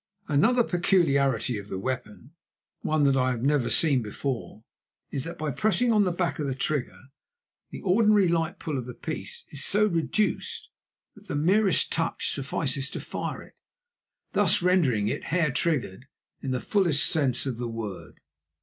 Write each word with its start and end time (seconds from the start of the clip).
Another 0.27 0.63
peculiarity 0.63 1.59
of 1.59 1.67
the 1.67 1.77
weapon, 1.77 2.31
one 2.79 3.03
that 3.03 3.15
I 3.15 3.29
have 3.29 3.43
never 3.43 3.69
seen 3.69 4.01
before, 4.01 4.63
is 5.11 5.25
that 5.25 5.37
by 5.37 5.51
pressing 5.51 5.93
on 5.93 6.05
the 6.05 6.11
back 6.11 6.39
of 6.39 6.47
the 6.47 6.55
trigger 6.55 7.03
the 7.69 7.81
ordinary 7.81 8.27
light 8.27 8.57
pull 8.57 8.79
of 8.79 8.87
the 8.87 8.95
piece 8.95 9.45
is 9.49 9.63
so 9.63 9.85
reduced 9.85 10.71
that 11.13 11.27
the 11.27 11.35
merest 11.35 11.91
touch 11.91 12.31
suffices 12.33 12.89
to 12.89 12.99
fire 12.99 13.43
it, 13.43 13.59
thus 14.33 14.63
rendering 14.63 15.07
it 15.07 15.25
hair 15.25 15.51
triggered 15.51 16.07
in 16.41 16.49
the 16.49 16.59
fullest 16.61 17.05
sense 17.05 17.45
of 17.45 17.57
the 17.59 17.67
word. 17.69 18.19